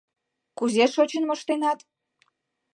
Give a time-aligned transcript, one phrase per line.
[0.57, 1.79] —Кузе шочын моштенат?